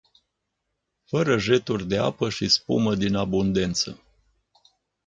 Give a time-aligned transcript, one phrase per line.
[1.03, 4.03] Fără jeturi de apă și spumă din abundență.